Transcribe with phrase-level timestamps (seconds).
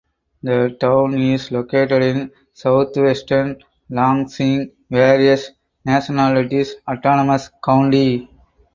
[0.41, 3.61] The town is located in southwestern
[3.91, 5.51] Longsheng Various
[5.85, 8.27] Nationalities Autonomous County.